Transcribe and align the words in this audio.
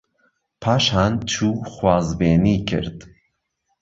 پاشان 0.61 1.13
چوو 1.31 1.63
خوازبێنی 1.71 2.57
کرد 2.69 2.97